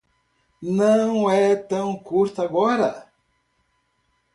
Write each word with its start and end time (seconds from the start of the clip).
Não 0.63 1.29
é 1.29 1.55
tão 1.55 1.95
curto 1.95 2.41
agora. 2.41 3.05